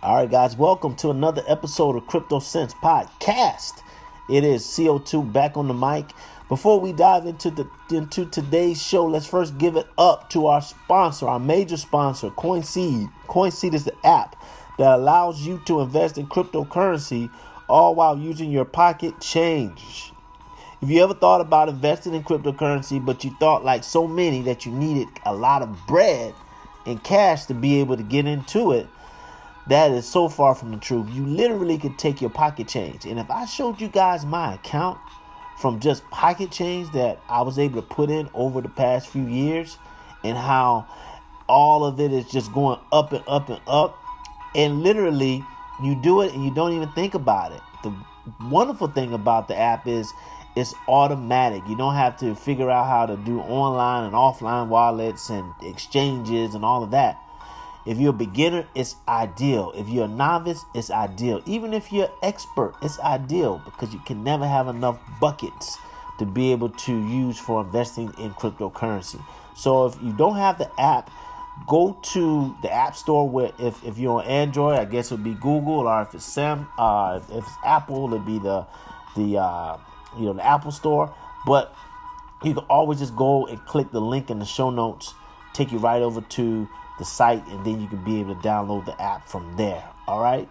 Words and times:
All 0.00 0.14
right, 0.14 0.30
guys, 0.30 0.56
welcome 0.56 0.94
to 0.96 1.10
another 1.10 1.42
episode 1.48 1.96
of 1.96 2.06
Crypto 2.06 2.38
Sense 2.38 2.72
Podcast. 2.72 3.82
It 4.30 4.44
is 4.44 4.62
CO2 4.62 5.32
back 5.32 5.56
on 5.56 5.66
the 5.66 5.74
mic. 5.74 6.12
Before 6.48 6.78
we 6.78 6.92
dive 6.92 7.26
into 7.26 7.50
the 7.50 7.68
into 7.90 8.24
today's 8.26 8.80
show, 8.80 9.06
let's 9.06 9.26
first 9.26 9.58
give 9.58 9.74
it 9.74 9.88
up 9.98 10.30
to 10.30 10.46
our 10.46 10.62
sponsor, 10.62 11.26
our 11.26 11.40
major 11.40 11.76
sponsor, 11.76 12.30
CoinSeed. 12.30 13.10
CoinSeed 13.26 13.74
is 13.74 13.86
the 13.86 14.06
app 14.06 14.40
that 14.78 14.94
allows 14.94 15.40
you 15.40 15.60
to 15.66 15.80
invest 15.80 16.16
in 16.16 16.28
cryptocurrency 16.28 17.28
all 17.68 17.96
while 17.96 18.16
using 18.16 18.52
your 18.52 18.64
pocket 18.64 19.20
change. 19.20 20.12
If 20.80 20.90
you 20.90 21.02
ever 21.02 21.14
thought 21.14 21.40
about 21.40 21.68
investing 21.68 22.14
in 22.14 22.22
cryptocurrency, 22.22 23.04
but 23.04 23.24
you 23.24 23.34
thought 23.40 23.64
like 23.64 23.82
so 23.82 24.06
many 24.06 24.42
that 24.42 24.64
you 24.64 24.70
needed 24.70 25.08
a 25.26 25.34
lot 25.34 25.62
of 25.62 25.76
bread 25.88 26.34
and 26.86 27.02
cash 27.02 27.46
to 27.46 27.54
be 27.54 27.80
able 27.80 27.96
to 27.96 28.04
get 28.04 28.26
into 28.26 28.70
it, 28.70 28.86
that 29.68 29.90
is 29.90 30.06
so 30.06 30.28
far 30.28 30.54
from 30.54 30.70
the 30.70 30.78
truth. 30.78 31.08
You 31.10 31.26
literally 31.26 31.78
could 31.78 31.98
take 31.98 32.20
your 32.20 32.30
pocket 32.30 32.68
change. 32.68 33.04
And 33.04 33.18
if 33.18 33.30
I 33.30 33.44
showed 33.44 33.80
you 33.80 33.88
guys 33.88 34.24
my 34.24 34.54
account 34.54 34.98
from 35.58 35.80
just 35.80 36.08
pocket 36.10 36.50
change 36.50 36.90
that 36.92 37.20
I 37.28 37.42
was 37.42 37.58
able 37.58 37.82
to 37.82 37.86
put 37.86 38.10
in 38.10 38.30
over 38.32 38.60
the 38.60 38.68
past 38.68 39.08
few 39.08 39.26
years 39.26 39.78
and 40.24 40.36
how 40.36 40.86
all 41.48 41.84
of 41.84 42.00
it 42.00 42.12
is 42.12 42.30
just 42.30 42.52
going 42.52 42.78
up 42.92 43.12
and 43.12 43.24
up 43.26 43.48
and 43.48 43.60
up, 43.66 43.98
and 44.54 44.82
literally 44.82 45.44
you 45.82 46.00
do 46.02 46.22
it 46.22 46.32
and 46.32 46.44
you 46.44 46.50
don't 46.52 46.74
even 46.74 46.90
think 46.92 47.14
about 47.14 47.52
it. 47.52 47.60
The 47.82 47.94
wonderful 48.44 48.88
thing 48.88 49.12
about 49.12 49.48
the 49.48 49.56
app 49.56 49.86
is 49.86 50.12
it's 50.56 50.74
automatic. 50.88 51.62
You 51.68 51.76
don't 51.76 51.94
have 51.94 52.16
to 52.18 52.34
figure 52.34 52.70
out 52.70 52.86
how 52.86 53.06
to 53.06 53.16
do 53.16 53.40
online 53.40 54.04
and 54.04 54.14
offline 54.14 54.68
wallets 54.68 55.30
and 55.30 55.52
exchanges 55.62 56.54
and 56.54 56.64
all 56.64 56.82
of 56.82 56.90
that. 56.92 57.22
If 57.88 57.98
you're 57.98 58.10
a 58.10 58.12
beginner, 58.12 58.66
it's 58.74 58.96
ideal. 59.08 59.72
If 59.74 59.88
you're 59.88 60.04
a 60.04 60.08
novice, 60.08 60.62
it's 60.74 60.90
ideal. 60.90 61.40
Even 61.46 61.72
if 61.72 61.90
you're 61.90 62.10
expert, 62.22 62.74
it's 62.82 63.00
ideal 63.00 63.62
because 63.64 63.94
you 63.94 64.00
can 64.00 64.22
never 64.22 64.46
have 64.46 64.68
enough 64.68 64.98
buckets 65.22 65.78
to 66.18 66.26
be 66.26 66.52
able 66.52 66.68
to 66.68 66.92
use 66.92 67.38
for 67.38 67.62
investing 67.62 68.12
in 68.18 68.32
cryptocurrency. 68.32 69.24
So 69.56 69.86
if 69.86 69.96
you 70.02 70.12
don't 70.12 70.36
have 70.36 70.58
the 70.58 70.70
app, 70.78 71.10
go 71.66 71.98
to 72.12 72.54
the 72.60 72.70
app 72.70 72.94
store 72.94 73.26
where 73.26 73.52
if, 73.58 73.82
if 73.82 73.96
you're 73.96 74.20
on 74.20 74.26
Android, 74.26 74.78
I 74.78 74.84
guess 74.84 75.10
it 75.10 75.14
would 75.14 75.24
be 75.24 75.34
Google, 75.34 75.88
or 75.88 76.02
if 76.02 76.14
it's 76.14 76.26
Sam, 76.26 76.68
uh, 76.76 77.20
if 77.22 77.38
it's 77.38 77.56
Apple, 77.64 78.12
it'd 78.12 78.26
be 78.26 78.38
the 78.38 78.66
the 79.16 79.38
uh, 79.38 79.78
you 80.18 80.26
know 80.26 80.34
the 80.34 80.46
Apple 80.46 80.72
Store. 80.72 81.14
But 81.46 81.74
you 82.44 82.52
can 82.52 82.64
always 82.64 82.98
just 82.98 83.16
go 83.16 83.46
and 83.46 83.64
click 83.64 83.90
the 83.92 84.00
link 84.00 84.28
in 84.28 84.40
the 84.40 84.44
show 84.44 84.68
notes, 84.68 85.14
take 85.58 85.72
you 85.72 85.78
right 85.78 86.02
over 86.02 86.20
to 86.20 86.68
the 86.98 87.04
site, 87.04 87.46
and 87.48 87.64
then 87.64 87.80
you 87.80 87.88
can 87.88 88.02
be 88.04 88.20
able 88.20 88.34
to 88.34 88.40
download 88.40 88.86
the 88.86 89.00
app 89.00 89.28
from 89.28 89.56
there. 89.56 89.84
All 90.06 90.20
right. 90.20 90.48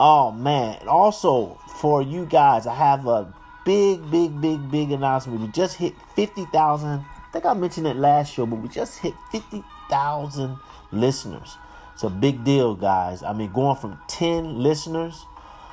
Oh 0.00 0.32
man! 0.32 0.88
Also 0.88 1.58
for 1.80 2.02
you 2.02 2.26
guys, 2.26 2.66
I 2.66 2.74
have 2.74 3.06
a 3.06 3.32
big, 3.64 4.10
big, 4.10 4.40
big, 4.40 4.70
big 4.70 4.90
announcement. 4.90 5.40
We 5.40 5.48
just 5.48 5.76
hit 5.76 5.94
fifty 6.14 6.44
thousand. 6.46 7.00
I 7.00 7.32
think 7.32 7.46
I 7.46 7.54
mentioned 7.54 7.86
it 7.86 7.96
last 7.96 8.32
show, 8.32 8.46
but 8.46 8.56
we 8.56 8.68
just 8.68 8.98
hit 8.98 9.14
fifty 9.30 9.62
thousand 9.88 10.58
listeners. 10.92 11.56
It's 11.92 12.02
a 12.02 12.10
big 12.10 12.44
deal, 12.44 12.74
guys. 12.74 13.22
I 13.22 13.32
mean, 13.32 13.52
going 13.52 13.76
from 13.76 13.98
ten 14.08 14.58
listeners 14.58 15.26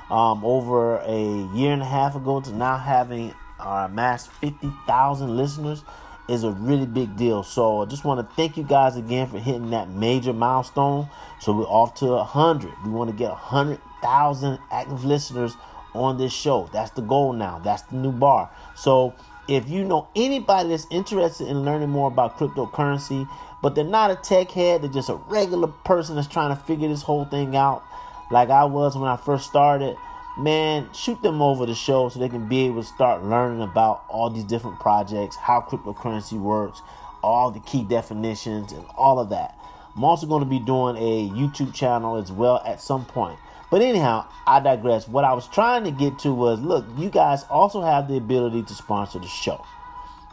um, 0.10 0.46
over 0.46 0.98
a 0.98 1.56
year 1.56 1.74
and 1.74 1.82
a 1.82 1.86
half 1.86 2.16
ago 2.16 2.42
to 2.42 2.52
now 2.52 2.78
having 2.78 3.34
our 3.60 3.86
amassed 3.86 4.30
fifty 4.30 4.72
thousand 4.86 5.36
listeners 5.36 5.84
is 6.32 6.44
a 6.44 6.52
really 6.52 6.86
big 6.86 7.18
deal. 7.18 7.44
So 7.44 7.82
I 7.82 7.86
just 7.86 8.06
want 8.06 8.28
to 8.28 8.36
thank 8.36 8.56
you 8.56 8.64
guys 8.64 8.96
again 8.96 9.28
for 9.28 9.38
hitting 9.38 9.72
that 9.72 9.90
major 9.90 10.32
milestone. 10.32 11.10
So 11.40 11.52
we're 11.52 11.66
off 11.66 11.96
to 11.96 12.14
a 12.14 12.24
hundred. 12.24 12.72
We 12.86 12.92
want 12.92 13.10
to 13.10 13.16
get 13.16 13.32
a 13.32 13.36
hundred 13.36 13.82
thousand 14.02 14.60
active 14.72 15.04
listeners 15.04 15.56
on 15.94 16.18
this 16.18 16.32
show. 16.32 16.70
That's 16.72 16.92
the 16.92 17.02
goal 17.02 17.34
now. 17.34 17.60
That's 17.60 17.82
the 17.84 17.98
new 17.98 18.14
bar. 18.14 18.50
So 18.76 19.14
if 19.48 19.68
you 19.70 19.84
know 19.84 20.08
anybody 20.16 20.70
that's 20.70 20.88
interested 20.90 21.48
in 21.48 21.66
learning 21.66 21.90
more 21.90 22.08
about 22.08 22.38
cryptocurrency, 22.38 23.28
but 23.62 23.76
they're 23.76 23.84
not 23.84 24.10
a 24.10 24.16
tech 24.16 24.52
head, 24.52 24.82
they're 24.82 24.90
just 24.90 25.10
a 25.10 25.16
regular 25.16 25.68
person 25.68 26.16
that's 26.16 26.28
trying 26.28 26.56
to 26.56 26.64
figure 26.64 26.88
this 26.88 27.02
whole 27.02 27.26
thing 27.26 27.56
out, 27.56 27.84
like 28.32 28.50
I 28.50 28.64
was 28.64 28.98
when 28.98 29.10
I 29.10 29.18
first 29.18 29.46
started 29.48 29.98
man, 30.38 30.90
shoot 30.94 31.22
them 31.22 31.42
over 31.42 31.66
the 31.66 31.76
show 31.76 32.10
so 32.10 32.20
they 32.20 32.30
can 32.30 32.48
be 32.48 32.66
able 32.66 32.82
to 32.82 32.88
start 32.88 33.24
learning 33.24 33.62
about 33.62 34.04
all 34.08 34.30
these 34.30 34.44
different 34.44 34.80
projects, 34.80 35.36
how 35.36 35.62
cryptocurrency 35.62 36.40
works, 36.40 36.82
all 37.24 37.52
the 37.52 37.60
key 37.60 37.84
definitions, 37.84 38.72
and 38.72 38.86
all 38.96 39.20
of 39.20 39.30
that. 39.30 39.58
I'm 39.96 40.04
also 40.04 40.26
going 40.26 40.44
to 40.44 40.50
be 40.50 40.60
doing 40.60 40.96
a 40.96 41.30
YouTube 41.30 41.74
channel 41.74 42.16
as 42.16 42.32
well 42.32 42.62
at 42.66 42.82
some 42.82 43.06
point. 43.06 43.38
But 43.70 43.82
anyhow, 43.82 44.28
I 44.46 44.60
digress. 44.60 45.08
What 45.08 45.24
I 45.24 45.34
was 45.34 45.48
trying 45.48 45.84
to 45.86 45.92
get 45.92 46.20
to 46.20 46.34
was 46.34 46.60
look, 46.60 46.86
you 46.98 47.10
guys 47.10 47.44
also 47.50 47.82
have 47.82 48.08
the 48.08 48.18
ability 48.18 48.64
to 48.64 48.74
sponsor 48.74 49.20
the 49.20 49.28
show. 49.28 49.66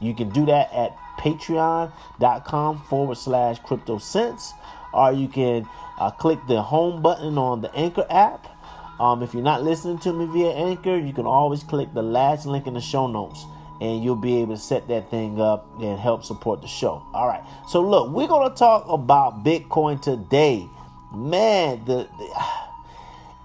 You 0.00 0.14
can 0.14 0.30
do 0.30 0.46
that 0.46 0.72
at 0.72 0.96
patreon.com 1.18 2.78
forward 2.82 3.16
slash 3.16 3.58
crypto 3.60 3.98
sense, 3.98 4.54
or 4.92 5.12
you 5.12 5.28
can 5.28 5.68
uh, 5.98 6.10
click 6.10 6.38
the 6.46 6.62
home 6.62 7.02
button 7.02 7.36
on 7.36 7.60
the 7.60 7.74
Anchor 7.74 8.06
app 8.08 8.57
um, 9.00 9.22
if 9.22 9.32
you're 9.34 9.42
not 9.42 9.62
listening 9.62 9.98
to 9.98 10.12
me 10.12 10.26
via 10.26 10.50
Anchor, 10.50 10.96
you 10.96 11.12
can 11.12 11.26
always 11.26 11.62
click 11.62 11.94
the 11.94 12.02
last 12.02 12.46
link 12.46 12.66
in 12.66 12.74
the 12.74 12.80
show 12.80 13.06
notes 13.06 13.44
and 13.80 14.02
you'll 14.02 14.16
be 14.16 14.38
able 14.38 14.56
to 14.56 14.60
set 14.60 14.88
that 14.88 15.10
thing 15.10 15.40
up 15.40 15.68
and 15.80 15.98
help 15.98 16.24
support 16.24 16.62
the 16.62 16.68
show. 16.68 17.02
All 17.14 17.28
right. 17.28 17.42
So 17.68 17.80
look, 17.80 18.10
we're 18.10 18.26
going 18.26 18.50
to 18.50 18.56
talk 18.56 18.86
about 18.88 19.44
Bitcoin 19.44 20.02
today. 20.02 20.68
Man, 21.14 21.84
the, 21.84 22.08
the 22.18 22.44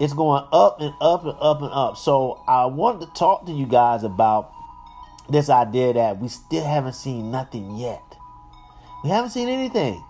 it's 0.00 0.12
going 0.12 0.44
up 0.52 0.80
and 0.80 0.92
up 1.00 1.24
and 1.24 1.36
up 1.40 1.62
and 1.62 1.70
up. 1.72 1.96
So 1.96 2.42
I 2.48 2.66
wanted 2.66 3.06
to 3.06 3.12
talk 3.14 3.46
to 3.46 3.52
you 3.52 3.66
guys 3.66 4.02
about 4.02 4.52
this 5.28 5.48
idea 5.48 5.92
that 5.92 6.18
we 6.18 6.28
still 6.28 6.64
haven't 6.64 6.94
seen 6.94 7.30
nothing 7.30 7.76
yet. 7.76 8.02
We 9.04 9.10
haven't 9.10 9.30
seen 9.30 9.48
anything. 9.48 10.02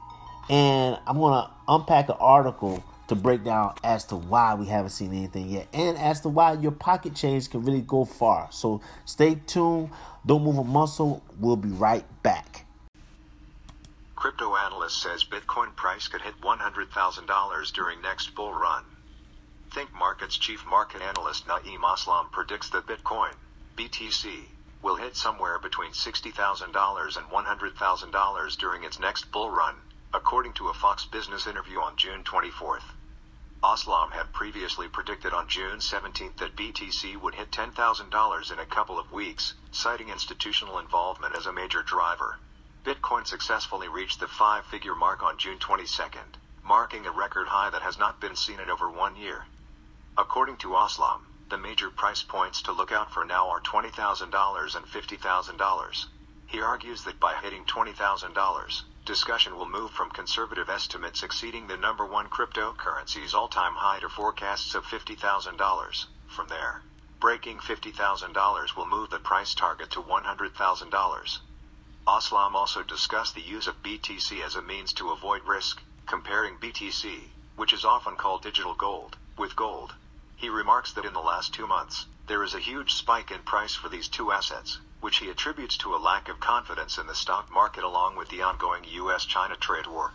And 0.49 0.99
I'm 1.07 1.19
going 1.19 1.45
to 1.45 1.51
unpack 1.69 2.09
an 2.09 2.17
article 2.19 2.83
to 3.09 3.15
break 3.15 3.45
down 3.45 3.75
as 3.85 4.05
to 4.07 4.17
why 4.17 4.55
we 4.55 4.67
haven't 4.67 4.91
seen 4.91 5.13
anything 5.13 5.49
yet 5.49 5.69
and 5.73 5.99
as 5.99 6.21
to 6.23 6.29
why 6.29 6.53
your 6.55 6.73
pocket 6.73 7.15
change 7.15 7.51
can 7.51 7.63
really 7.63 7.83
go 7.83 8.05
far. 8.05 8.49
So 8.51 8.81
stay 9.05 9.37
tuned. 9.47 9.91
Don't 10.27 10.43
move 10.43 10.59
a 10.59 10.65
muscle. 10.65 11.23
We'll 11.39 11.57
be 11.57 11.69
right 11.69 12.05
back. 12.23 12.65
Crypto 14.17 14.57
analyst 14.57 15.03
says 15.03 15.23
Bitcoin 15.25 15.77
price 15.77 16.09
could 16.09 16.23
hit 16.23 16.41
$100,000 16.41 17.73
during 17.75 18.01
next 18.01 18.35
bull 18.35 18.55
run. 18.55 18.85
Think 19.75 19.93
Markets 19.93 20.39
chief 20.39 20.65
market 20.65 21.03
analyst 21.03 21.47
Naeem 21.47 21.81
Aslam 21.81 22.31
predicts 22.31 22.71
that 22.71 22.87
Bitcoin, 22.87 23.35
BTC, 23.77 24.45
will 24.81 24.97
hit 24.97 25.17
somewhere 25.17 25.59
between 25.59 25.91
$60,000 25.91 27.17
and 27.17 27.27
$100,000 27.27 28.57
during 28.59 28.85
its 28.85 29.01
next 29.01 29.33
bull 29.33 29.51
run, 29.51 29.75
according 30.15 30.53
to 30.55 30.69
a 30.69 30.75
Fox 30.75 31.05
Business 31.07 31.47
interview 31.47 31.81
on 31.81 31.97
June 31.97 32.23
24. 32.23 32.81
Aslam 33.65 34.13
had 34.13 34.31
previously 34.35 34.89
predicted 34.89 35.33
on 35.33 35.49
June 35.49 35.81
17 35.81 36.35
that 36.37 36.55
BTC 36.55 37.17
would 37.17 37.35
hit 37.35 37.51
$10,000 37.51 38.53
in 38.53 38.59
a 38.59 38.67
couple 38.67 38.99
of 38.99 39.11
weeks, 39.11 39.55
citing 39.73 40.11
institutional 40.11 40.79
involvement 40.79 41.35
as 41.35 41.47
a 41.47 41.53
major 41.53 41.83
driver. 41.83 42.39
Bitcoin 42.85 43.27
successfully 43.27 43.89
reached 43.89 44.21
the 44.21 44.29
five 44.29 44.67
figure 44.67 44.95
mark 44.95 45.23
on 45.23 45.39
June 45.39 45.59
22, 45.59 46.03
marking 46.63 47.07
a 47.07 47.11
record 47.11 47.49
high 47.49 47.71
that 47.71 47.81
has 47.81 47.99
not 47.99 48.21
been 48.21 48.37
seen 48.37 48.61
in 48.61 48.69
over 48.69 48.91
one 48.91 49.17
year. 49.17 49.47
According 50.19 50.59
to 50.59 50.77
Aslam, 50.77 51.23
the 51.49 51.57
major 51.57 51.89
price 51.89 52.23
points 52.23 52.61
to 52.63 52.73
look 52.73 52.93
out 52.93 53.15
for 53.15 53.25
now 53.25 53.49
are 53.49 53.63
$20,000 53.63 54.77
and 54.77 54.87
$50,000. 54.87 56.07
He 56.47 56.61
argues 56.61 57.05
that 57.05 57.19
by 57.19 57.35
hitting 57.37 57.65
$20,000, 57.65 58.83
discussion 59.05 59.55
will 59.57 59.69
move 59.69 59.91
from 59.91 60.11
conservative 60.11 60.71
estimates 60.71 61.23
exceeding 61.23 61.67
the 61.67 61.77
number 61.77 62.07
one 62.07 62.27
cryptocurrency's 62.29 63.35
all-time 63.35 63.75
high 63.75 64.01
to 64.01 64.09
forecasts 64.09 64.75
of 64.75 64.85
$50,000. 64.85 66.07
From 66.27 66.49
there, 66.49 66.83
breaking 67.21 67.59
$50,000 67.59 68.77
will 68.77 68.87
move 68.87 69.11
the 69.11 69.19
price 69.19 69.55
target 69.55 69.91
to 69.91 70.03
$100,000. 70.03 71.39
Aslam 72.07 72.55
also 72.55 72.83
discussed 72.83 73.35
the 73.35 73.43
use 73.43 73.67
of 73.67 73.83
BTC 73.83 74.43
as 74.43 74.57
a 74.57 74.63
means 74.63 74.93
to 74.95 75.11
avoid 75.11 75.43
risk, 75.45 75.83
comparing 76.07 76.57
BTC, 76.57 77.29
which 77.57 77.73
is 77.73 77.85
often 77.85 78.17
called 78.17 78.43
digital 78.43 78.75
gold, 78.75 79.17
with 79.37 79.55
gold. 79.55 79.95
He 80.37 80.49
remarks 80.49 80.93
that 80.93 81.05
in 81.05 81.13
the 81.13 81.21
last 81.21 81.53
two 81.55 81.67
months, 81.67 82.07
there 82.27 82.43
is 82.43 82.55
a 82.55 82.59
huge 82.59 82.95
spike 82.95 83.31
in 83.31 83.43
price 83.43 83.75
for 83.75 83.89
these 83.89 84.09
two 84.09 84.33
assets, 84.33 84.79
which 85.05 85.19
he 85.19 85.29
attributes 85.29 85.77
to 85.77 85.95
a 85.95 86.01
lack 86.01 86.31
of 86.31 86.41
confidence 86.41 86.97
in 86.97 87.07
the 87.07 87.15
stock 87.15 87.53
market 87.53 87.85
along 87.85 88.17
with 88.17 88.27
the 88.31 88.41
ongoing 88.41 88.83
US 88.85 89.27
China 89.27 89.55
trade 89.55 89.87
war. 89.87 90.15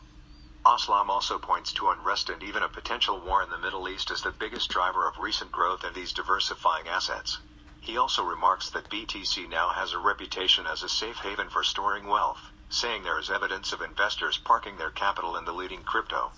Aslam 0.66 1.10
also 1.10 1.38
points 1.38 1.72
to 1.74 1.92
unrest 1.92 2.28
and 2.32 2.42
even 2.42 2.64
a 2.64 2.70
potential 2.70 3.20
war 3.20 3.44
in 3.44 3.52
the 3.52 3.60
Middle 3.60 3.88
East 3.88 4.10
as 4.10 4.24
the 4.24 4.32
biggest 4.32 4.68
driver 4.72 5.08
of 5.08 5.20
recent 5.20 5.52
growth 5.52 5.84
in 5.84 5.94
these 5.94 6.12
diversifying 6.12 6.88
assets. 6.88 7.38
He 7.82 8.00
also 8.00 8.24
remarks 8.24 8.72
that 8.72 8.90
BTC 8.90 9.48
now 9.48 9.70
has 9.70 9.94
a 9.94 10.00
reputation 10.00 10.66
as 10.66 10.82
a 10.82 10.90
safe 10.90 11.18
haven 11.18 11.52
for 11.52 11.64
storing 11.64 12.08
wealth, 12.08 12.42
saying 12.70 13.04
there 13.04 13.20
is 13.20 13.30
evidence 13.30 13.72
of 13.72 13.84
investors 13.84 14.40
parking 14.40 14.78
their 14.78 14.90
capital 14.90 15.38
in 15.38 15.46
the 15.46 15.54
leading 15.54 15.84
crypto. 15.84 16.32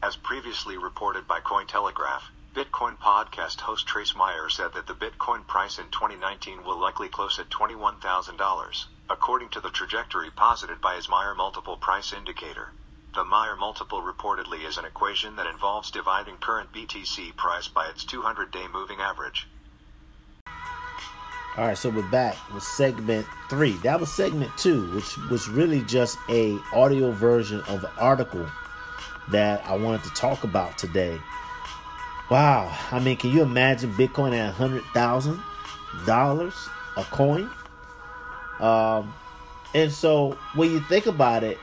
As 0.00 0.14
previously 0.14 0.76
reported 0.76 1.26
by 1.26 1.40
Cointelegraph, 1.40 2.22
Bitcoin 2.54 2.98
podcast 2.98 3.60
host 3.60 3.86
Trace 3.86 4.16
Mayer 4.16 4.48
said 4.48 4.72
that 4.74 4.88
the 4.88 4.94
Bitcoin 4.94 5.46
price 5.46 5.78
in 5.78 5.84
2019 5.92 6.64
will 6.64 6.80
likely 6.80 7.08
close 7.08 7.38
at 7.38 7.48
$21,000, 7.48 8.86
according 9.08 9.50
to 9.50 9.60
the 9.60 9.70
trajectory 9.70 10.30
posited 10.30 10.80
by 10.80 10.96
his 10.96 11.08
Mayer 11.08 11.32
multiple 11.36 11.76
price 11.76 12.12
indicator. 12.12 12.72
The 13.14 13.24
Mayer 13.24 13.54
multiple 13.54 14.02
reportedly 14.02 14.66
is 14.66 14.78
an 14.78 14.84
equation 14.84 15.36
that 15.36 15.46
involves 15.46 15.92
dividing 15.92 16.38
current 16.38 16.72
BTC 16.72 17.36
price 17.36 17.68
by 17.68 17.86
its 17.86 18.04
200 18.04 18.50
day 18.50 18.66
moving 18.72 18.98
average. 18.98 19.46
All 21.56 21.66
right, 21.66 21.78
so 21.78 21.88
we're 21.88 22.02
back 22.10 22.36
with 22.52 22.64
segment 22.64 23.26
three. 23.48 23.74
That 23.84 24.00
was 24.00 24.12
segment 24.12 24.50
two, 24.56 24.90
which 24.96 25.16
was 25.30 25.48
really 25.48 25.82
just 25.82 26.18
a 26.28 26.58
audio 26.72 27.12
version 27.12 27.60
of 27.68 27.84
an 27.84 27.90
article 27.96 28.48
that 29.30 29.64
I 29.64 29.76
wanted 29.76 30.02
to 30.02 30.10
talk 30.10 30.42
about 30.42 30.76
today. 30.76 31.20
Wow, 32.30 32.72
I 32.92 33.00
mean, 33.00 33.16
can 33.16 33.30
you 33.30 33.42
imagine 33.42 33.92
Bitcoin 33.94 34.32
at 34.38 34.54
hundred 34.54 34.84
thousand 34.94 35.42
dollars 36.06 36.54
a 36.96 37.02
coin? 37.04 37.50
Um, 38.60 39.12
and 39.74 39.90
so 39.90 40.38
when 40.54 40.70
you 40.70 40.78
think 40.80 41.06
about 41.06 41.42
it, 41.42 41.58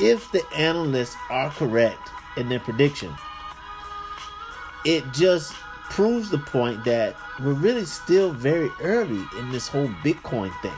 if 0.00 0.32
the 0.32 0.42
analysts 0.54 1.16
are 1.28 1.50
correct 1.50 2.10
in 2.38 2.48
their 2.48 2.60
prediction, 2.60 3.14
it 4.86 5.04
just 5.12 5.52
proves 5.90 6.30
the 6.30 6.38
point 6.38 6.84
that 6.84 7.14
we're 7.40 7.52
really 7.52 7.84
still 7.84 8.32
very 8.32 8.70
early 8.80 9.22
in 9.38 9.50
this 9.50 9.68
whole 9.68 9.88
Bitcoin 10.02 10.50
thing. 10.62 10.72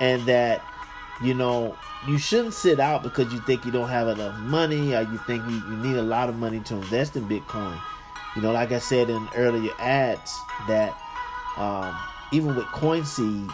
And 0.00 0.22
that, 0.26 0.62
you 1.20 1.34
know, 1.34 1.76
you 2.06 2.18
shouldn't 2.18 2.54
sit 2.54 2.78
out 2.78 3.02
because 3.02 3.32
you 3.32 3.40
think 3.40 3.64
you 3.64 3.72
don't 3.72 3.88
have 3.88 4.06
enough 4.06 4.38
money 4.40 4.94
or 4.94 5.02
you 5.02 5.18
think 5.26 5.44
you, 5.48 5.56
you 5.56 5.76
need 5.78 5.96
a 5.96 6.02
lot 6.02 6.28
of 6.28 6.36
money 6.36 6.60
to 6.60 6.74
invest 6.74 7.16
in 7.16 7.24
Bitcoin. 7.24 7.80
You 8.36 8.42
know, 8.42 8.52
like 8.52 8.72
I 8.72 8.78
said 8.78 9.10
in 9.10 9.28
earlier 9.36 9.72
ads, 9.78 10.38
that 10.66 10.96
um, 11.56 11.96
even 12.32 12.56
with 12.56 12.66
CoinSeed, 12.66 13.52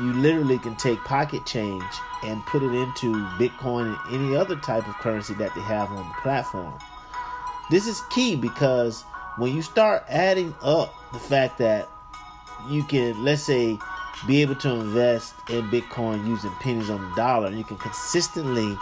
you 0.00 0.12
literally 0.14 0.58
can 0.58 0.74
take 0.76 0.98
pocket 1.00 1.44
change 1.44 1.84
and 2.22 2.44
put 2.46 2.62
it 2.62 2.72
into 2.72 3.12
Bitcoin 3.36 3.98
and 4.06 4.14
any 4.14 4.36
other 4.36 4.56
type 4.56 4.86
of 4.88 4.94
currency 4.94 5.34
that 5.34 5.54
they 5.54 5.60
have 5.60 5.90
on 5.90 6.08
the 6.08 6.14
platform. 6.22 6.72
This 7.70 7.86
is 7.86 8.00
key 8.10 8.36
because 8.36 9.02
when 9.36 9.54
you 9.54 9.62
start 9.62 10.04
adding 10.08 10.54
up 10.62 10.94
the 11.12 11.18
fact 11.18 11.58
that 11.58 11.88
you 12.68 12.84
can, 12.84 13.22
let's 13.24 13.42
say, 13.42 13.78
be 14.26 14.40
able 14.40 14.54
to 14.56 14.70
invest 14.70 15.34
in 15.50 15.62
Bitcoin 15.68 16.26
using 16.26 16.50
pennies 16.60 16.90
on 16.90 17.02
the 17.02 17.14
dollar, 17.16 17.48
and 17.48 17.58
you 17.58 17.64
can 17.64 17.76
consistently 17.78 18.76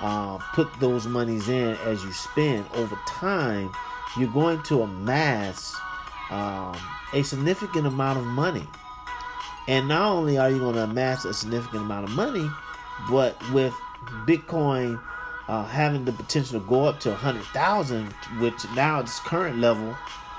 uh, 0.00 0.38
put 0.54 0.68
those 0.80 1.06
monies 1.06 1.48
in 1.48 1.76
as 1.84 2.02
you 2.02 2.12
spend 2.12 2.66
over 2.74 2.98
time, 3.06 3.70
you're 4.16 4.32
going 4.32 4.62
to 4.64 4.82
amass 4.82 5.74
um, 6.30 6.76
a 7.12 7.22
significant 7.22 7.86
amount 7.86 8.18
of 8.18 8.26
money. 8.26 8.66
And 9.68 9.88
not 9.88 10.10
only 10.12 10.38
are 10.38 10.50
you 10.50 10.58
going 10.58 10.74
to 10.74 10.84
amass 10.84 11.24
a 11.24 11.32
significant 11.32 11.82
amount 11.82 12.08
of 12.08 12.10
money, 12.10 12.48
but 13.10 13.36
with 13.52 13.74
Bitcoin 14.26 15.00
uh, 15.48 15.64
having 15.64 16.04
the 16.04 16.12
potential 16.12 16.60
to 16.60 16.66
go 16.66 16.84
up 16.84 17.00
to 17.00 17.10
100,000, 17.10 18.06
which 18.40 18.64
now 18.74 19.00
its 19.00 19.20
current 19.20 19.58
level, 19.58 19.96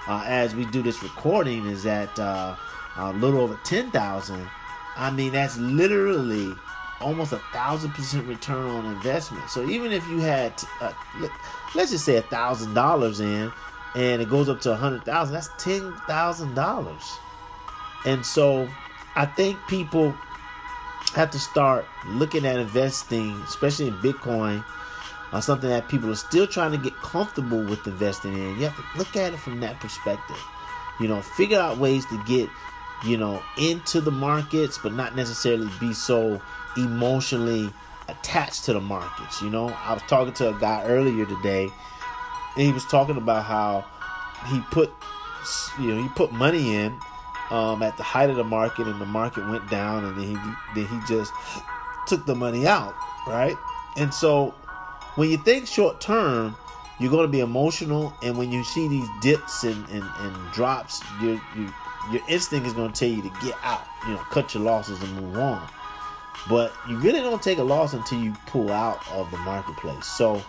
uh, 0.08 0.24
as 0.26 0.56
we 0.56 0.66
do 0.66 0.81
this 0.81 1.02
recording, 1.04 1.66
is 1.66 1.86
at 1.86 2.18
uh, 2.19 2.56
a 2.98 3.14
little 3.14 3.42
over 3.42 3.60
10,000. 3.64 4.48
I 4.96 5.12
mean, 5.12 5.31
that's 5.31 5.58
literally 5.58 6.54
almost 7.01 7.34
a 7.34 7.42
thousand 7.51 7.92
percent 7.92 8.28
return 8.28 8.66
on 8.69 8.86
investment. 8.94 9.50
So 9.50 9.68
even 9.68 9.92
if 9.92 10.07
you 10.07 10.19
had, 10.19 10.54
uh, 10.81 10.94
let's 11.75 11.92
just 11.92 12.06
say 12.06 12.18
a 12.18 12.22
thousand 12.22 12.74
dollars 12.74 13.19
in, 13.19 13.51
and 13.95 14.22
it 14.22 14.30
goes 14.30 14.50
up 14.50 14.62
to 14.62 14.72
a 14.72 14.75
hundred 14.75 15.04
thousand, 15.04 15.34
that's 15.34 15.50
ten 15.57 15.94
thousand 16.07 16.56
dollars. 16.56 17.04
And 18.06 18.25
so, 18.25 18.68
I 19.16 19.25
think 19.25 19.57
people 19.68 20.13
have 21.13 21.30
to 21.31 21.40
start 21.40 21.86
looking 22.07 22.45
at 22.45 22.57
investing, 22.57 23.31
especially 23.44 23.88
in 23.88 23.94
Bitcoin, 23.95 24.66
or 25.31 25.42
something 25.42 25.69
that 25.69 25.88
people 25.88 26.12
are 26.12 26.16
still 26.16 26.48
trying 26.48 26.72
to 26.72 26.78
get 26.78 26.94
comfortable 26.95 27.63
with 27.63 27.86
investing 27.88 28.34
in. 28.34 28.57
You 28.57 28.68
have 28.68 28.75
to 28.75 28.98
look 28.98 29.16
at 29.16 29.34
it 29.34 29.40
from 29.40 29.60
that 29.62 29.80
perspective. 29.80 30.40
You 31.00 31.07
know, 31.07 31.22
figure 31.22 31.60
out 31.60 31.78
ways 31.78 32.06
to 32.07 32.24
get, 32.25 32.50
you 33.06 33.18
know, 33.18 33.42
into 33.58 34.02
the 34.02 34.12
markets, 34.12 34.78
but 34.82 34.94
not 34.94 35.16
necessarily 35.16 35.70
be 35.80 35.94
so 35.94 36.42
emotionally 36.78 37.72
attached 38.08 38.66
to 38.66 38.74
the 38.74 38.82
markets. 38.82 39.42
You 39.42 39.50
know, 39.50 39.70
I 39.70 39.94
was 39.94 40.04
talking 40.04 40.34
to 40.36 40.56
a 40.56 40.60
guy 40.60 40.84
earlier 40.86 41.26
today, 41.26 41.70
and 42.56 42.66
he 42.66 42.72
was 42.72 42.86
talking 42.86 43.18
about 43.18 43.44
how 43.44 43.86
he 44.50 44.62
put, 44.72 44.92
you 45.80 45.94
know, 45.94 46.02
he 46.02 46.10
put 46.10 46.32
money 46.32 46.76
in 46.76 46.98
um, 47.50 47.84
at 47.84 47.98
the 47.98 48.04
height 48.04 48.30
of 48.30 48.36
the 48.36 48.44
market, 48.44 48.88
and 48.88 49.00
the 49.00 49.06
market 49.06 49.48
went 49.48 49.70
down, 49.70 50.06
and 50.06 50.18
then 50.18 50.28
he 50.28 50.36
then 50.76 50.88
he 50.88 51.08
just 51.08 51.32
took 52.08 52.26
the 52.26 52.36
money 52.36 52.68
out, 52.68 52.96
right? 53.28 53.56
And 53.98 54.14
so 54.14 54.54
when 55.16 55.30
you 55.30 55.38
think 55.38 55.68
short 55.68 56.02
term, 56.02 56.56
you're 57.00 57.12
going 57.12 57.26
to 57.26 57.32
be 57.32 57.42
emotional, 57.42 58.14
and 58.24 58.38
when 58.38 58.52
you 58.52 58.64
see 58.64 58.88
these 58.88 59.08
dips 59.22 59.64
and, 59.64 59.88
and, 59.90 60.04
and 60.20 60.52
drops, 60.52 61.02
your 61.22 61.42
you, 61.56 61.74
your 62.12 62.22
instinct 62.28 62.68
is 62.68 62.74
going 62.74 62.92
to 62.92 63.00
tell 63.00 63.10
you 63.10 63.22
to 63.22 63.32
get 63.42 63.56
out, 63.64 63.86
you 64.08 64.14
know, 64.14 64.20
cut 64.30 64.54
your 64.54 64.64
losses 64.64 65.02
and 65.02 65.16
move 65.16 65.38
on. 65.38 65.68
But 66.50 66.74
you 66.90 66.98
really 66.98 67.22
don't 67.22 67.42
take 67.42 67.58
a 67.58 67.64
loss 67.64 67.94
until 67.94 68.20
you 68.20 68.34
pull 68.48 68.72
out 68.72 69.00
of 69.12 69.30
the 69.32 69.38
marketplace. 69.38 70.06
So 70.06 70.42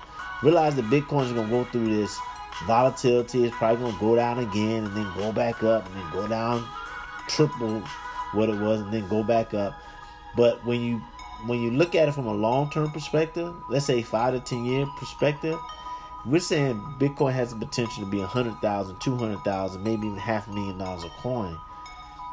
realize 0.43 0.75
that 0.77 0.87
Bitcoin 0.87 1.27
is 1.27 1.33
going 1.33 1.49
to 1.49 1.51
go 1.51 1.65
through 1.65 1.95
this 1.95 2.19
volatility. 2.67 3.45
It's 3.45 3.56
probably 3.56 3.83
going 3.83 3.95
to 3.95 4.01
go 4.01 4.17
down 4.17 4.39
again 4.41 4.85
and 4.85 4.97
then 4.97 5.12
go 5.17 5.33
back 5.33 5.62
up 5.62 5.87
and 5.87 5.95
then 5.95 6.11
go 6.12 6.27
down 6.27 6.67
triple 7.29 7.81
what 8.33 8.49
it 8.49 8.59
was 8.59 8.81
and 8.81 8.93
then 8.93 9.09
go 9.09 9.23
back 9.23 9.55
up. 9.55 9.81
But 10.37 10.65
when 10.65 10.81
you 10.81 11.03
when 11.47 11.61
you 11.61 11.71
look 11.71 11.95
at 11.95 12.09
it 12.09 12.12
from 12.12 12.27
a 12.27 12.33
long 12.33 12.71
term 12.71 12.91
perspective, 12.91 13.55
let's 13.69 13.85
say 13.85 14.03
five 14.03 14.35
to 14.35 14.41
ten 14.41 14.65
year 14.65 14.87
perspective, 14.99 15.59
we're 16.26 16.41
saying 16.41 16.81
Bitcoin 16.99 17.32
has 17.32 17.50
the 17.50 17.56
potential 17.56 18.03
to 18.05 18.11
be 18.11 18.19
100,000, 18.19 19.00
200,000, 19.00 19.82
maybe 19.82 20.06
even 20.06 20.19
half 20.19 20.49
a 20.49 20.50
million 20.50 20.79
dollars 20.79 21.05
a 21.05 21.11
coin. 21.21 21.59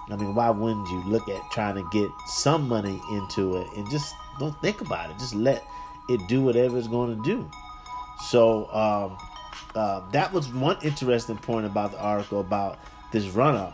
I 0.09 0.15
mean, 0.15 0.33
why 0.33 0.49
wouldn't 0.49 0.89
you 0.89 1.03
look 1.05 1.27
at 1.29 1.41
trying 1.51 1.75
to 1.75 1.87
get 1.91 2.09
some 2.27 2.67
money 2.67 3.01
into 3.11 3.57
it 3.57 3.67
and 3.75 3.89
just 3.89 4.13
don't 4.39 4.59
think 4.61 4.81
about 4.81 5.09
it? 5.09 5.17
Just 5.19 5.35
let 5.35 5.63
it 6.09 6.19
do 6.27 6.41
whatever 6.41 6.77
it's 6.77 6.87
going 6.87 7.15
to 7.15 7.23
do. 7.23 7.49
So 8.27 8.65
um, 8.71 9.17
uh, 9.75 10.01
that 10.11 10.31
was 10.33 10.49
one 10.49 10.77
interesting 10.81 11.37
point 11.37 11.65
about 11.65 11.91
the 11.91 11.99
article 11.99 12.39
about 12.39 12.79
this 13.11 13.27
run 13.27 13.55
up, 13.55 13.73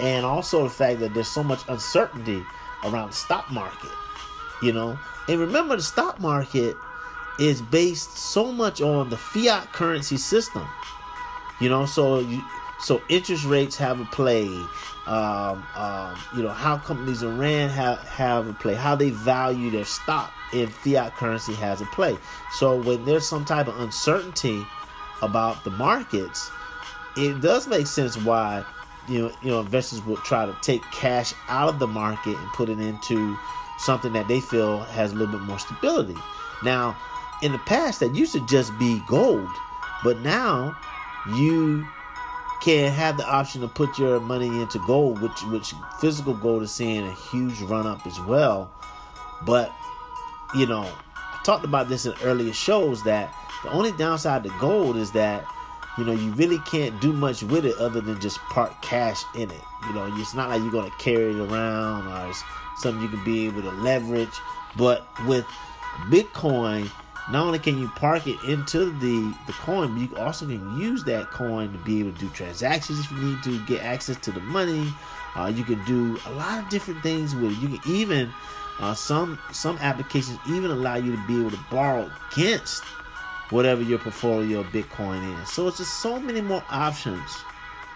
and 0.00 0.24
also 0.24 0.64
the 0.64 0.70
fact 0.70 1.00
that 1.00 1.14
there's 1.14 1.28
so 1.28 1.42
much 1.42 1.60
uncertainty 1.68 2.42
around 2.84 3.10
the 3.10 3.16
stock 3.16 3.50
market. 3.50 3.90
You 4.62 4.72
know, 4.72 4.98
and 5.28 5.40
remember 5.40 5.76
the 5.76 5.82
stock 5.82 6.20
market 6.20 6.76
is 7.38 7.60
based 7.62 8.16
so 8.16 8.50
much 8.52 8.80
on 8.80 9.10
the 9.10 9.16
fiat 9.16 9.72
currency 9.72 10.16
system. 10.16 10.66
You 11.60 11.68
know, 11.68 11.86
so 11.86 12.20
you 12.20 12.42
so 12.80 13.00
interest 13.08 13.44
rates 13.44 13.76
have 13.76 14.00
a 14.00 14.04
play. 14.06 14.46
Um, 15.06 15.64
um, 15.76 16.18
you 16.36 16.42
know 16.42 16.50
how 16.50 16.78
companies 16.78 17.22
are 17.22 17.32
ran 17.32 17.70
have 17.70 17.98
have 18.00 18.48
a 18.48 18.52
play. 18.52 18.74
How 18.74 18.96
they 18.96 19.10
value 19.10 19.70
their 19.70 19.84
stock 19.84 20.32
in 20.52 20.68
fiat 20.68 21.14
currency 21.16 21.54
has 21.54 21.80
a 21.80 21.86
play. 21.86 22.16
So 22.52 22.80
when 22.80 23.04
there's 23.04 23.26
some 23.26 23.44
type 23.44 23.68
of 23.68 23.78
uncertainty 23.80 24.66
about 25.22 25.64
the 25.64 25.70
markets, 25.70 26.50
it 27.16 27.40
does 27.40 27.66
make 27.66 27.86
sense 27.86 28.16
why 28.16 28.64
you 29.08 29.20
know 29.20 29.32
you 29.42 29.50
know 29.50 29.60
investors 29.60 30.02
would 30.02 30.18
try 30.18 30.44
to 30.44 30.56
take 30.60 30.82
cash 30.92 31.32
out 31.48 31.68
of 31.68 31.78
the 31.78 31.86
market 31.86 32.36
and 32.36 32.48
put 32.50 32.68
it 32.68 32.80
into 32.80 33.38
something 33.78 34.12
that 34.12 34.26
they 34.28 34.40
feel 34.40 34.80
has 34.80 35.12
a 35.12 35.14
little 35.14 35.38
bit 35.38 35.42
more 35.42 35.58
stability. 35.58 36.16
Now, 36.62 36.96
in 37.42 37.52
the 37.52 37.58
past, 37.58 38.00
that 38.00 38.14
used 38.14 38.32
to 38.32 38.46
just 38.46 38.76
be 38.78 39.02
gold, 39.06 39.48
but 40.02 40.20
now 40.20 40.76
you 41.34 41.86
can 42.62 42.90
have 42.90 43.16
the 43.16 43.26
option 43.26 43.60
to 43.60 43.68
put 43.68 43.98
your 43.98 44.20
money 44.20 44.46
into 44.46 44.78
gold, 44.86 45.20
which 45.20 45.42
which 45.44 45.74
physical 46.00 46.34
gold 46.34 46.62
is 46.62 46.72
seeing 46.72 47.06
a 47.06 47.14
huge 47.30 47.60
run 47.62 47.86
up 47.86 48.06
as 48.06 48.18
well. 48.20 48.70
But 49.44 49.72
you 50.54 50.66
know, 50.66 50.90
I 51.16 51.40
talked 51.44 51.64
about 51.64 51.88
this 51.88 52.06
in 52.06 52.14
earlier 52.22 52.52
shows 52.52 53.02
that 53.04 53.34
the 53.62 53.70
only 53.70 53.92
downside 53.92 54.44
to 54.44 54.50
gold 54.58 54.96
is 54.96 55.12
that 55.12 55.46
you 55.98 56.04
know 56.04 56.12
you 56.12 56.32
really 56.32 56.58
can't 56.60 56.98
do 57.00 57.12
much 57.12 57.42
with 57.42 57.66
it 57.66 57.76
other 57.76 58.00
than 58.00 58.20
just 58.20 58.38
park 58.50 58.80
cash 58.82 59.22
in 59.34 59.50
it. 59.50 59.62
You 59.86 59.94
know, 59.94 60.12
it's 60.16 60.34
not 60.34 60.48
like 60.48 60.60
you're 60.62 60.72
gonna 60.72 60.90
carry 60.98 61.30
it 61.32 61.38
around 61.38 62.06
or 62.06 62.30
it's 62.30 62.42
something 62.78 63.02
you 63.02 63.08
can 63.08 63.24
be 63.24 63.46
able 63.46 63.62
to 63.62 63.70
leverage. 63.70 64.40
But 64.76 65.06
with 65.26 65.46
Bitcoin, 66.08 66.90
not 67.30 67.46
only 67.46 67.58
can 67.58 67.78
you 67.78 67.88
park 67.88 68.26
it 68.26 68.42
into 68.44 68.90
the, 69.00 69.34
the 69.46 69.52
coin, 69.52 69.92
but 69.94 70.10
you 70.10 70.24
also 70.24 70.46
can 70.46 70.78
use 70.78 71.02
that 71.04 71.30
coin 71.30 71.72
to 71.72 71.78
be 71.78 72.00
able 72.00 72.12
to 72.12 72.18
do 72.18 72.28
transactions 72.30 73.00
if 73.00 73.10
you 73.10 73.18
need 73.18 73.42
to 73.42 73.64
get 73.66 73.82
access 73.82 74.16
to 74.18 74.30
the 74.30 74.40
money. 74.40 74.92
Uh, 75.34 75.52
you 75.54 75.64
can 75.64 75.82
do 75.84 76.18
a 76.26 76.30
lot 76.32 76.62
of 76.62 76.68
different 76.68 77.02
things 77.02 77.34
with 77.34 77.52
it. 77.52 77.58
You 77.58 77.78
can 77.78 77.92
even 77.92 78.32
uh, 78.78 78.94
some 78.94 79.38
some 79.52 79.78
applications 79.78 80.38
even 80.48 80.70
allow 80.70 80.96
you 80.96 81.12
to 81.12 81.26
be 81.26 81.40
able 81.40 81.50
to 81.50 81.64
borrow 81.70 82.10
against 82.32 82.84
whatever 83.50 83.82
your 83.82 83.98
portfolio 83.98 84.60
of 84.60 84.66
Bitcoin 84.66 85.42
is. 85.42 85.50
So 85.50 85.68
it's 85.68 85.78
just 85.78 86.00
so 86.00 86.18
many 86.18 86.40
more 86.40 86.64
options, 86.70 87.36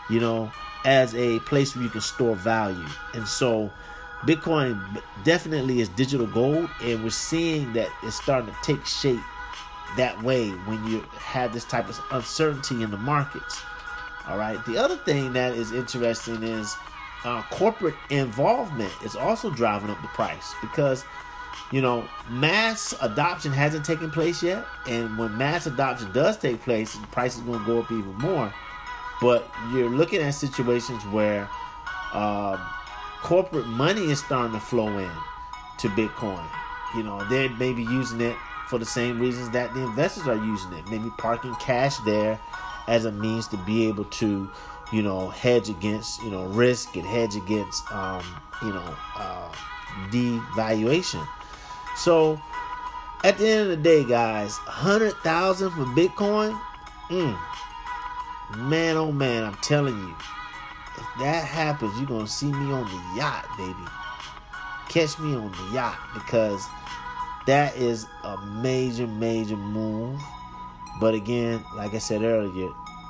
you 0.08 0.20
know, 0.20 0.50
as 0.84 1.14
a 1.14 1.38
place 1.40 1.74
where 1.74 1.84
you 1.84 1.90
can 1.90 2.00
store 2.00 2.34
value. 2.36 2.86
And 3.14 3.26
so 3.26 3.70
Bitcoin 4.22 5.02
definitely 5.24 5.80
is 5.80 5.88
digital 5.90 6.26
gold, 6.26 6.68
and 6.82 7.02
we're 7.02 7.10
seeing 7.10 7.72
that 7.72 7.88
it's 8.02 8.16
starting 8.16 8.52
to 8.52 8.56
take 8.62 8.84
shape 8.84 9.20
that 9.96 10.22
way 10.22 10.50
when 10.50 10.84
you 10.86 11.00
have 11.16 11.52
this 11.52 11.64
type 11.64 11.88
of 11.88 12.00
uncertainty 12.12 12.82
in 12.82 12.90
the 12.90 12.98
markets. 12.98 13.62
All 14.28 14.38
right. 14.38 14.64
The 14.66 14.76
other 14.76 14.96
thing 14.96 15.32
that 15.32 15.54
is 15.54 15.72
interesting 15.72 16.42
is 16.42 16.76
uh, 17.24 17.42
corporate 17.50 17.94
involvement 18.10 18.92
is 19.04 19.16
also 19.16 19.50
driving 19.50 19.90
up 19.90 20.00
the 20.02 20.08
price 20.08 20.54
because 20.60 21.04
you 21.72 21.80
know 21.80 22.06
mass 22.28 22.94
adoption 23.02 23.52
hasn't 23.52 23.84
taken 23.84 24.10
place 24.10 24.42
yet, 24.42 24.64
and 24.86 25.16
when 25.18 25.36
mass 25.36 25.66
adoption 25.66 26.12
does 26.12 26.36
take 26.36 26.60
place, 26.62 26.94
the 26.94 27.06
price 27.08 27.36
is 27.36 27.42
going 27.42 27.60
to 27.60 27.66
go 27.66 27.80
up 27.80 27.90
even 27.90 28.14
more. 28.16 28.52
But 29.20 29.50
you're 29.72 29.90
looking 29.90 30.20
at 30.20 30.30
situations 30.30 31.02
where 31.06 31.48
um, 32.12 32.58
corporate 33.22 33.66
money 33.66 34.10
is 34.10 34.20
starting 34.20 34.52
to 34.52 34.60
flow 34.60 34.98
in 34.98 35.10
to 35.78 35.88
Bitcoin. 35.90 36.44
You 36.94 37.02
know, 37.02 37.24
they 37.28 37.48
may 37.48 37.72
be 37.72 37.82
using 37.82 38.20
it 38.20 38.36
for 38.68 38.78
the 38.78 38.86
same 38.86 39.18
reasons 39.18 39.50
that 39.50 39.72
the 39.74 39.80
investors 39.82 40.26
are 40.26 40.36
using 40.36 40.72
it. 40.72 40.88
Maybe 40.88 41.10
parking 41.18 41.54
cash 41.56 41.96
there 41.98 42.38
as 42.88 43.04
a 43.04 43.12
means 43.12 43.46
to 43.48 43.56
be 43.58 43.86
able 43.86 44.04
to, 44.04 44.50
you 44.92 45.02
know, 45.02 45.28
hedge 45.28 45.68
against, 45.68 46.22
you 46.22 46.30
know, 46.30 46.46
risk 46.46 46.96
and 46.96 47.06
hedge 47.06 47.36
against, 47.36 47.90
um, 47.92 48.22
you 48.62 48.72
know, 48.72 48.96
uh, 49.16 49.52
devaluation. 50.10 51.26
So, 51.96 52.40
at 53.22 53.38
the 53.38 53.46
end 53.46 53.62
of 53.62 53.68
the 53.68 53.76
day, 53.76 54.04
guys, 54.04 54.56
hundred 54.56 55.14
thousand 55.18 55.70
for 55.72 55.84
Bitcoin, 55.84 56.58
mm, 57.08 57.38
man, 58.56 58.96
oh 58.96 59.12
man, 59.12 59.44
I'm 59.44 59.56
telling 59.56 59.98
you, 59.98 60.14
if 61.00 61.06
that 61.20 61.44
happens, 61.44 61.96
you're 61.96 62.06
gonna 62.06 62.26
see 62.26 62.52
me 62.52 62.72
on 62.72 62.84
the 62.84 63.16
yacht, 63.16 63.46
baby. 63.56 63.74
Catch 64.88 65.18
me 65.18 65.34
on 65.34 65.50
the 65.50 65.74
yacht 65.74 65.98
because 66.14 66.66
that 67.46 67.76
is 67.76 68.06
a 68.24 68.36
major, 68.46 69.06
major 69.06 69.56
move. 69.56 70.20
But 71.00 71.14
again, 71.14 71.64
like 71.74 71.94
I 71.94 71.98
said 71.98 72.22
earlier, 72.22 72.68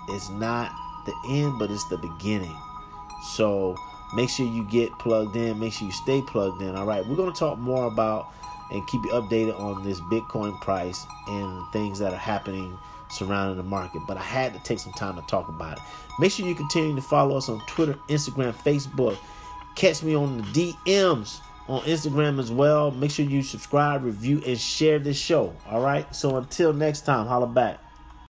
it's 0.09 0.29
not 0.31 0.73
the 1.07 1.15
end, 1.29 1.59
but 1.59 1.71
it's 1.71 1.85
the 1.89 1.99
beginning. 1.99 2.57
So 3.35 3.77
make 4.15 4.31
sure 4.31 4.47
you 4.47 4.65
get 4.65 4.97
plugged 4.99 5.37
in. 5.37 5.59
Make 5.59 5.73
sure 5.73 5.87
you 5.87 5.93
stay 5.93 6.23
plugged 6.23 6.63
in. 6.63 6.77
All 6.77 6.87
right, 6.87 7.05
we're 7.07 7.17
to 7.17 7.39
talk 7.39 7.59
more 7.59 7.87
about 7.87 8.33
and 8.71 8.87
keep 8.87 9.03
you 9.05 9.11
updated 9.11 9.59
on 9.59 9.83
this 9.83 10.01
Bitcoin 10.03 10.59
price 10.61 11.05
and 11.27 11.73
things 11.73 11.99
that 11.99 12.13
are 12.13 12.17
happening 12.17 12.79
surrounding 13.13 13.57
the 13.57 13.63
market. 13.63 14.03
But 14.07 14.17
I 14.17 14.23
had 14.23 14.53
to 14.55 14.61
take 14.61 14.79
some 14.79 14.93
time 14.93 15.17
to 15.17 15.23
talk 15.23 15.49
about 15.49 15.79
it. 15.79 15.83
Make 16.19 16.33
sure 16.33 16.47
you 16.47 16.55
continue 16.55 16.95
to 16.95 17.03
follow 17.03 17.37
us 17.37 17.49
on 17.49 17.61
Twitter, 17.67 17.95
Instagram, 18.09 18.53
Facebook. 18.53 19.17
Catch 19.77 20.03
me 20.03 20.15
on 20.15 20.39
the 20.39 20.75
DMs 20.85 21.41
on 21.69 21.83
Instagram 21.83 22.39
as 22.39 22.51
well. 22.51 22.91
Make 22.91 23.11
sure 23.11 23.25
you 23.25 23.43
subscribe, 23.43 24.05
review, 24.05 24.43
and 24.47 24.59
share 24.59 24.99
this 24.99 25.19
show. 25.19 25.55
All 25.69 25.81
right. 25.81 26.13
So 26.15 26.37
until 26.37 26.73
next 26.73 27.03
time, 27.03 27.27
holla 27.27 27.47
back. 27.47 27.79